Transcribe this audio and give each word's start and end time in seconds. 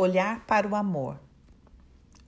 Olhar 0.00 0.46
para 0.46 0.68
o 0.68 0.76
amor. 0.76 1.18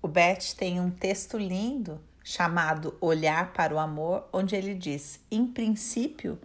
O 0.03 0.09
Beth 0.09 0.57
tem 0.57 0.81
um 0.81 0.91
texto 0.91 1.39
lindo 1.39 2.01
chamado 2.25 2.99
Olhar 3.01 3.53
para 3.53 3.73
o 3.73 3.79
Amor, 3.79 4.29
onde 4.33 4.57
ele 4.57 4.75
diz: 4.75 5.21
em 5.31 5.47
princípio, 5.47 6.37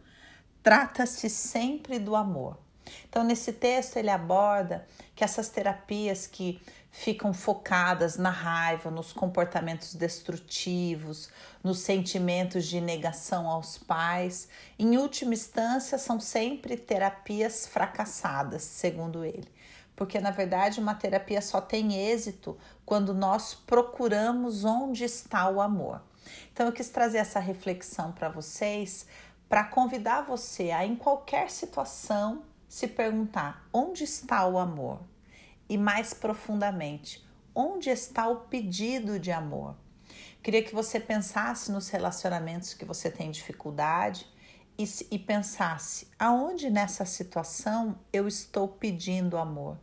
trata-se 0.61 1.27
sempre 1.27 1.97
do 1.97 2.15
amor. 2.15 2.59
Então, 3.09 3.23
nesse 3.23 3.51
texto, 3.53 3.97
ele 3.97 4.11
aborda 4.11 4.87
que 5.15 5.23
essas 5.23 5.49
terapias 5.49 6.27
que 6.27 6.61
ficam 6.91 7.33
focadas 7.33 8.17
na 8.17 8.29
raiva, 8.29 8.91
nos 8.91 9.11
comportamentos 9.11 9.95
destrutivos, 9.95 11.31
nos 11.63 11.79
sentimentos 11.79 12.67
de 12.67 12.79
negação 12.79 13.47
aos 13.47 13.79
pais, 13.79 14.47
em 14.77 14.95
última 14.95 15.33
instância, 15.33 15.97
são 15.97 16.19
sempre 16.19 16.77
terapias 16.77 17.65
fracassadas, 17.65 18.61
segundo 18.61 19.25
ele 19.25 19.54
porque 19.95 20.19
na 20.19 20.31
verdade 20.31 20.79
uma 20.79 20.93
terapia 20.95 21.41
só 21.41 21.61
tem 21.61 21.95
êxito 21.95 22.57
quando 22.85 23.13
nós 23.13 23.53
procuramos 23.53 24.65
onde 24.65 25.03
está 25.03 25.49
o 25.49 25.61
amor. 25.61 26.01
Então 26.51 26.65
eu 26.65 26.71
quis 26.71 26.89
trazer 26.89 27.19
essa 27.19 27.39
reflexão 27.39 28.11
para 28.11 28.29
vocês 28.29 29.07
para 29.47 29.63
convidar 29.63 30.21
você 30.21 30.71
a 30.71 30.85
em 30.85 30.95
qualquer 30.95 31.49
situação 31.49 32.43
se 32.67 32.87
perguntar 32.87 33.67
onde 33.71 34.03
está 34.03 34.45
o 34.47 34.57
amor 34.57 34.99
e 35.69 35.77
mais 35.77 36.13
profundamente, 36.13 37.25
onde 37.53 37.89
está 37.89 38.27
o 38.27 38.41
pedido 38.41 39.19
de 39.19 39.31
amor? 39.31 39.75
Queria 40.43 40.63
que 40.63 40.75
você 40.75 40.99
pensasse 40.99 41.71
nos 41.71 41.89
relacionamentos 41.89 42.73
que 42.73 42.85
você 42.85 43.09
tem 43.09 43.31
dificuldade 43.31 44.27
e, 44.77 44.85
e 45.11 45.19
pensasse 45.19 46.07
aonde 46.19 46.69
nessa 46.69 47.05
situação 47.05 47.97
eu 48.11 48.27
estou 48.27 48.67
pedindo 48.67 49.37
amor. 49.37 49.77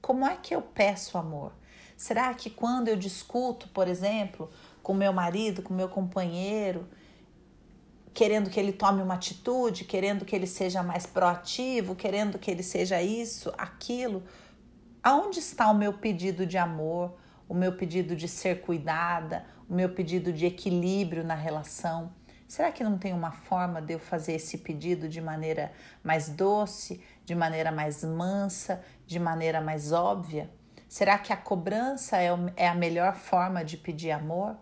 Como 0.00 0.26
é 0.26 0.36
que 0.36 0.54
eu 0.54 0.62
peço 0.62 1.18
amor? 1.18 1.52
Será 1.96 2.32
que 2.32 2.48
quando 2.48 2.88
eu 2.88 2.96
discuto, 2.96 3.68
por 3.68 3.86
exemplo, 3.86 4.50
com 4.82 4.94
meu 4.94 5.12
marido, 5.12 5.62
com 5.62 5.74
meu 5.74 5.88
companheiro, 5.88 6.88
querendo 8.12 8.50
que 8.50 8.58
ele 8.58 8.72
tome 8.72 9.02
uma 9.02 9.14
atitude, 9.14 9.84
querendo 9.84 10.24
que 10.24 10.34
ele 10.34 10.46
seja 10.46 10.82
mais 10.82 11.06
proativo, 11.06 11.94
querendo 11.94 12.38
que 12.38 12.50
ele 12.50 12.62
seja 12.62 13.02
isso, 13.02 13.52
aquilo, 13.56 14.22
aonde 15.02 15.38
está 15.38 15.70
o 15.70 15.74
meu 15.74 15.92
pedido 15.92 16.46
de 16.46 16.58
amor, 16.58 17.14
o 17.48 17.54
meu 17.54 17.72
pedido 17.72 18.16
de 18.16 18.28
ser 18.28 18.62
cuidada, 18.62 19.44
o 19.68 19.74
meu 19.74 19.90
pedido 19.90 20.32
de 20.32 20.46
equilíbrio 20.46 21.24
na 21.24 21.34
relação? 21.34 22.12
Será 22.50 22.72
que 22.72 22.82
não 22.82 22.98
tem 22.98 23.12
uma 23.12 23.30
forma 23.30 23.80
de 23.80 23.92
eu 23.92 24.00
fazer 24.00 24.32
esse 24.32 24.58
pedido 24.58 25.08
de 25.08 25.20
maneira 25.20 25.72
mais 26.02 26.28
doce, 26.28 27.00
de 27.24 27.32
maneira 27.32 27.70
mais 27.70 28.02
mansa, 28.02 28.84
de 29.06 29.20
maneira 29.20 29.60
mais 29.60 29.92
óbvia? 29.92 30.50
Será 30.88 31.16
que 31.16 31.32
a 31.32 31.36
cobrança 31.36 32.16
é, 32.16 32.30
é 32.56 32.66
a 32.66 32.74
melhor 32.74 33.14
forma 33.14 33.64
de 33.64 33.76
pedir 33.76 34.10
amor? 34.10 34.56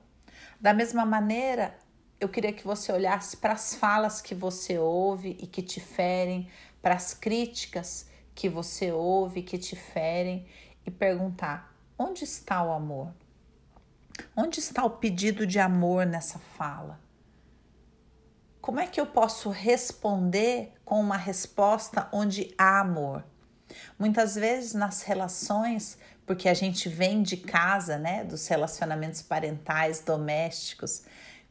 Da 0.60 0.74
mesma 0.74 1.06
maneira, 1.06 1.78
eu 2.20 2.28
queria 2.28 2.52
que 2.52 2.62
você 2.62 2.92
olhasse 2.92 3.38
para 3.38 3.54
as 3.54 3.74
falas 3.74 4.20
que 4.20 4.34
você 4.34 4.78
ouve 4.78 5.38
e 5.40 5.46
que 5.46 5.62
te 5.62 5.80
ferem, 5.80 6.46
para 6.82 6.94
as 6.94 7.14
críticas 7.14 8.10
que 8.34 8.50
você 8.50 8.92
ouve 8.92 9.40
e 9.40 9.42
que 9.42 9.56
te 9.56 9.74
ferem 9.74 10.46
e 10.84 10.90
perguntar: 10.90 11.74
onde 11.98 12.22
está 12.22 12.62
o 12.62 12.70
amor? 12.70 13.14
Onde 14.36 14.60
está 14.60 14.84
o 14.84 14.90
pedido 14.90 15.46
de 15.46 15.58
amor 15.58 16.04
nessa 16.04 16.38
fala? 16.38 17.07
Como 18.68 18.80
é 18.80 18.86
que 18.86 19.00
eu 19.00 19.06
posso 19.06 19.48
responder 19.48 20.74
com 20.84 21.00
uma 21.00 21.16
resposta 21.16 22.06
onde 22.12 22.54
há 22.58 22.80
amor? 22.80 23.24
Muitas 23.98 24.34
vezes 24.34 24.74
nas 24.74 25.00
relações, 25.00 25.96
porque 26.26 26.50
a 26.50 26.52
gente 26.52 26.86
vem 26.86 27.22
de 27.22 27.38
casa, 27.38 27.96
né, 27.96 28.24
dos 28.24 28.46
relacionamentos 28.46 29.22
parentais, 29.22 30.00
domésticos, 30.00 31.04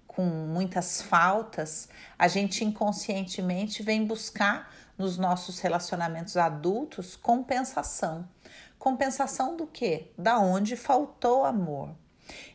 com 0.06 0.24
muitas 0.24 1.02
faltas, 1.02 1.90
a 2.20 2.28
gente 2.28 2.64
inconscientemente 2.64 3.82
vem 3.82 4.06
buscar 4.06 4.72
nos 4.96 5.18
nossos 5.18 5.60
relacionamentos 5.60 6.38
adultos 6.38 7.16
compensação. 7.16 8.30
Compensação 8.78 9.58
do 9.58 9.66
quê? 9.66 10.12
Da 10.16 10.38
onde 10.38 10.76
faltou 10.76 11.46
amor. 11.46 11.96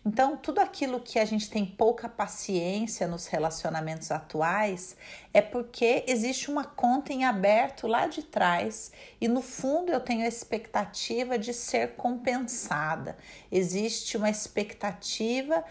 Então, 0.04 0.36
tudo 0.36 0.60
aquilo 0.60 1.00
que 1.00 1.18
a 1.18 1.24
gente 1.24 1.48
tem 1.48 1.64
pouca 1.64 2.08
paciência 2.08 3.06
nos 3.06 3.26
relacionamentos 3.26 4.10
atuais 4.10 4.96
é 5.32 5.40
porque 5.40 6.04
existe 6.06 6.50
uma 6.50 6.64
conta 6.64 7.12
em 7.12 7.24
aberto 7.24 7.86
lá 7.86 8.06
de 8.06 8.22
trás 8.22 8.92
e 9.20 9.28
no 9.28 9.42
fundo 9.42 9.92
eu 9.92 10.00
tenho 10.00 10.24
a 10.24 10.28
expectativa 10.28 11.38
de 11.38 11.54
ser 11.54 11.94
compensada. 11.96 13.16
Existe 13.50 14.16
uma 14.16 14.30
expectativa 14.30 15.64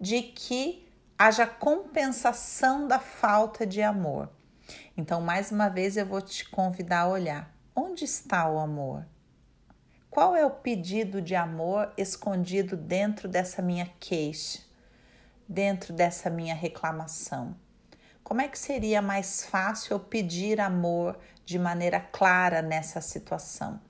de 0.00 0.22
que 0.22 0.86
haja 1.18 1.46
compensação 1.46 2.86
da 2.86 3.00
falta 3.00 3.66
de 3.66 3.82
amor. 3.82 4.30
Então, 4.96 5.20
mais 5.20 5.50
uma 5.50 5.68
vez, 5.68 5.96
eu 5.96 6.06
vou 6.06 6.20
te 6.20 6.48
convidar 6.48 7.00
a 7.00 7.08
olhar: 7.08 7.54
onde 7.74 8.04
está 8.04 8.48
o 8.48 8.58
amor? 8.58 9.06
Qual 10.18 10.34
é 10.34 10.44
o 10.44 10.50
pedido 10.50 11.22
de 11.22 11.36
amor 11.36 11.92
escondido 11.96 12.76
dentro 12.76 13.28
dessa 13.28 13.62
minha 13.62 13.88
queixa, 14.00 14.58
dentro 15.48 15.92
dessa 15.92 16.28
minha 16.28 16.56
reclamação? 16.56 17.54
Como 18.24 18.40
é 18.40 18.48
que 18.48 18.58
seria 18.58 19.00
mais 19.00 19.44
fácil 19.44 19.92
eu 19.92 20.00
pedir 20.00 20.60
amor 20.60 21.16
de 21.44 21.56
maneira 21.56 22.00
clara 22.00 22.60
nessa 22.60 23.00
situação? 23.00 23.80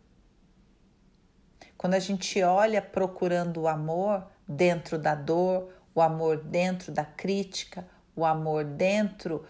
Quando 1.78 1.94
a 1.94 1.98
gente 1.98 2.42
olha 2.42 2.82
procurando 2.82 3.62
o 3.62 3.66
amor 3.66 4.26
dentro 4.46 4.98
da 4.98 5.14
dor, 5.14 5.72
o 5.94 6.02
amor 6.02 6.44
dentro 6.44 6.92
da 6.92 7.06
crítica, 7.06 7.88
o 8.14 8.26
amor 8.26 8.64
dentro 8.64 9.46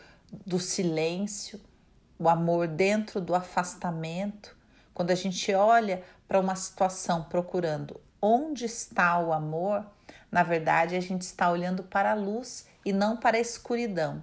do 0.46 0.60
silêncio, 0.60 1.60
o 2.16 2.28
amor 2.28 2.68
dentro 2.68 3.20
do 3.20 3.34
afastamento, 3.34 4.56
quando 4.98 5.12
a 5.12 5.14
gente 5.14 5.54
olha 5.54 6.02
para 6.26 6.40
uma 6.40 6.56
situação 6.56 7.22
procurando 7.22 8.00
onde 8.20 8.64
está 8.64 9.16
o 9.20 9.32
amor, 9.32 9.86
na 10.28 10.42
verdade 10.42 10.96
a 10.96 11.00
gente 11.00 11.22
está 11.22 11.48
olhando 11.52 11.84
para 11.84 12.10
a 12.10 12.14
luz 12.14 12.66
e 12.84 12.92
não 12.92 13.16
para 13.16 13.36
a 13.36 13.40
escuridão. 13.40 14.20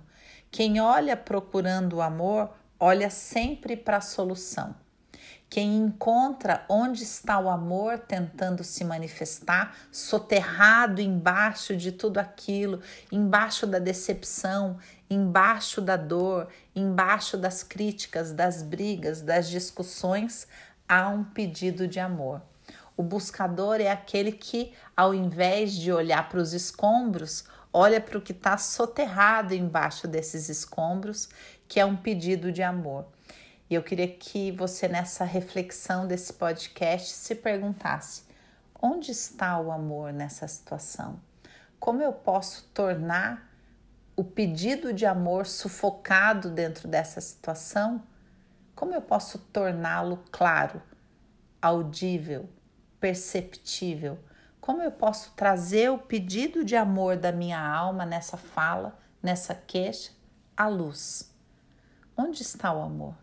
Quem 0.51 0.81
olha 0.81 1.15
procurando 1.15 1.93
o 1.93 2.01
amor, 2.01 2.53
olha 2.77 3.09
sempre 3.09 3.77
para 3.77 3.95
a 3.95 4.01
solução. 4.01 4.75
Quem 5.50 5.78
encontra 5.78 6.66
onde 6.67 7.03
está 7.03 7.39
o 7.39 7.50
amor 7.50 8.00
tentando 8.00 8.63
se 8.63 8.83
manifestar, 8.83 9.75
soterrado 9.91 11.00
embaixo 11.01 11.78
de 11.78 11.91
tudo 11.91 12.17
aquilo, 12.17 12.81
embaixo 13.11 13.66
da 13.66 13.79
decepção, 13.79 14.78
embaixo 15.09 15.81
da 15.81 15.95
dor, 15.95 16.50
embaixo 16.75 17.38
das 17.38 17.63
críticas, 17.63 18.34
das 18.34 18.63
brigas, 18.63 19.22
das 19.22 19.47
discussões, 19.47 20.47
há 20.89 21.07
um 21.07 21.23
pedido 21.23 21.88
de 21.88 22.00
amor. 22.00 22.41
O 22.97 23.03
buscador 23.03 23.79
é 23.79 23.89
aquele 23.89 24.31
que, 24.31 24.73
ao 24.95 25.13
invés 25.13 25.73
de 25.73 25.91
olhar 25.91 26.28
para 26.28 26.39
os 26.39 26.53
escombros, 26.53 27.44
olha 27.72 28.01
para 28.01 28.17
o 28.17 28.22
que 28.22 28.31
está 28.31 28.57
soterrado 28.57 29.53
embaixo 29.53 30.07
desses 30.07 30.50
escombros, 30.50 31.29
que 31.67 31.79
é 31.79 31.85
um 31.85 31.95
pedido 31.95 32.51
de 32.51 32.63
amor. 32.63 33.05
E 33.69 33.75
eu 33.75 33.83
queria 33.83 34.07
que 34.07 34.51
você, 34.51 34.87
nessa 34.87 35.23
reflexão 35.23 36.07
desse 36.07 36.33
podcast, 36.33 37.09
se 37.13 37.35
perguntasse: 37.35 38.23
onde 38.81 39.11
está 39.11 39.59
o 39.59 39.71
amor 39.71 40.13
nessa 40.13 40.47
situação? 40.47 41.19
Como 41.79 42.01
eu 42.01 42.13
posso 42.13 42.69
tornar 42.73 43.51
o 44.15 44.23
pedido 44.23 44.93
de 44.93 45.05
amor 45.05 45.45
sufocado 45.45 46.49
dentro 46.49 46.87
dessa 46.87 47.19
situação 47.19 48.01
como 48.75 48.93
eu 48.93 49.01
posso 49.01 49.39
torná-lo 49.39 50.21
claro, 50.29 50.81
audível, 51.61 52.49
perceptível? 52.99 54.19
Como 54.59 54.81
eu 54.81 54.91
posso 54.91 55.31
trazer 55.31 55.90
o 55.90 55.97
pedido 55.97 56.66
de 56.66 56.75
amor 56.75 57.16
da 57.16 57.31
minha 57.31 57.59
alma 57.59 58.05
nessa 58.05 58.35
fala, 58.35 58.99
nessa 59.23 59.55
queixa, 59.55 60.11
à 60.57 60.67
luz? 60.67 61.34
Onde 62.17 62.41
está 62.41 62.73
o 62.73 62.81
amor? 62.81 63.16